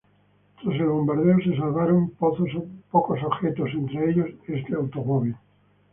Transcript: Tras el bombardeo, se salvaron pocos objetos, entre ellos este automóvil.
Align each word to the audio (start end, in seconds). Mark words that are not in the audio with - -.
Tras 0.59 0.77
el 0.79 0.87
bombardeo, 0.87 1.37
se 1.43 1.55
salvaron 1.55 2.09
pocos 2.09 2.49
objetos, 3.23 3.69
entre 3.75 4.09
ellos 4.09 4.29
este 4.47 4.73
automóvil. 4.73 5.35